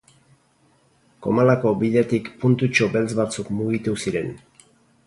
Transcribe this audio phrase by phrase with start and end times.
[1.27, 4.37] Comalako bidetik puntutxo beltz batzuk mugitu ziren.